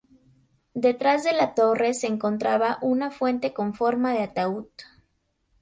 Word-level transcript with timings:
Detrás 0.73 1.23
de 1.23 1.31
la 1.31 1.53
torre 1.53 1.93
se 1.93 2.07
encontraba 2.07 2.79
una 2.81 3.11
fuente 3.11 3.53
con 3.53 3.75
forma 3.75 4.13
de 4.13 4.23
ataúd. 4.23 4.65